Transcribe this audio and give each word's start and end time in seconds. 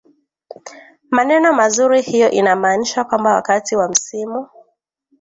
maneno 1.11 1.53
mazuri 1.53 2.01
hiyo 2.01 2.31
inamaanisha 2.31 3.03
kwamba 3.03 3.33
wakati 3.33 3.75
wa 3.75 3.89
msimu 3.89 4.49